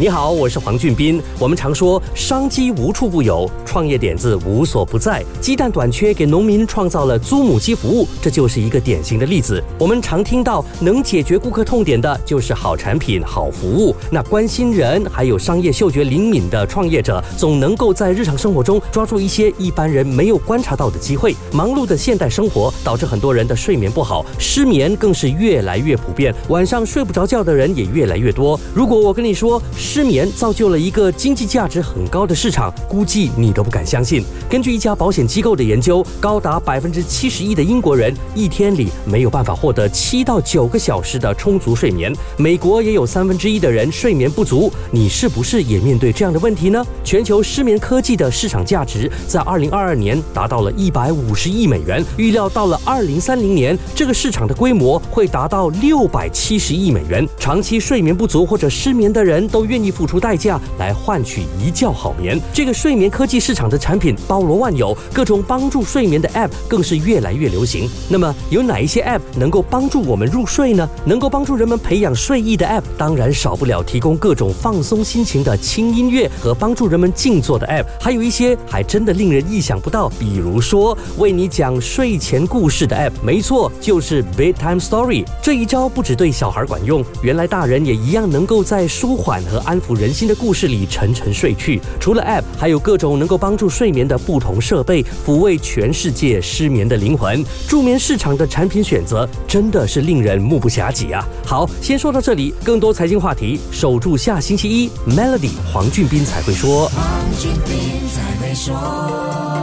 [0.00, 1.20] 你好，我是黄俊斌。
[1.40, 5.24] 我们常说商机无处不有，创业点子无所不在。
[5.40, 9.60] 鸡蛋短缺给农民创造了租母鸡服务，这就是一个典型的例子。
[9.76, 13.92] 我们常听到能解决顾客痛点的就是好产品、好服务。
[14.08, 21.34] 那关心人还有商业嗅觉灵敏的创业者，总能够在日常生活中抓住一些一般人没有观察到的机会。
[21.50, 28.58] 忙碌的现代生活导致很多人的睡眠不好，失眠更是越来越普遍，晚上睡不着觉的人也越来越多。
[28.72, 29.60] 如果我跟你说，
[29.90, 34.22] 失眠造就了一个经济价值很高的市场，估计你都不敢相信。
[34.46, 42.14] 根据一家保险机构的研究，高达百分之七十一的英国人一天里没有办法获得七到九个小时的充足睡眠。
[42.36, 46.84] 美国也有三分之一的人睡眠不足，你是不是也面对这样的问题呢？
[47.02, 57.26] 全球失眠科技的市场价值在二零二二年达到了一百五十亿美元，预料到了二零三零年，这个市场的规模会达到六百七十亿美元。
[57.38, 60.18] 长期睡眠不足或者失眠的人都愿愿意付出。
[60.18, 62.40] 代价来换取一觉好眠。
[62.52, 67.88] 这个睡眠科技市场的产品包罗万有，各种帮助睡眠的 App 更是越来越流行。
[68.08, 70.88] 那么有哪一些 App 能够帮助我们入睡呢？
[71.04, 77.84] 能够帮助人们培养睡意的 App，当然少不了提供各种放松心情的轻音乐和帮助人们静坐的 App。
[78.00, 83.12] 还有一些还真的令人意想不到，比如说为你讲睡前故事的 App。
[83.22, 85.24] 没错，就是 Bedtime Story。
[85.40, 90.08] 这一招不只对小孩管用，原来大人也一样能够在舒缓和安抚人。
[90.18, 91.80] 心的故事里沉沉睡去。
[92.00, 97.44] 除了 App，还有各种能够帮助睡眠的不同设备，抚慰全世界失眠的灵魂。
[97.68, 101.24] 助眠市场的产品选择真的是令人目不暇接啊！
[101.46, 106.88] 好，先说到这里，更多财经话题，守住下星期一 Melody 黄俊斌才会说。
[106.88, 109.57] 黄俊斌才会说。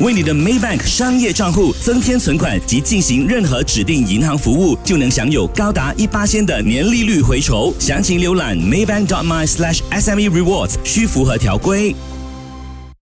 [0.00, 7.74] 为你的 Maybank 商业账户增添存款及进行任何指定银行服务，就能享有高达一八千的年利率回酬。
[7.80, 11.96] 详情浏览 Maybank.my/SME Rewards，需符合条规。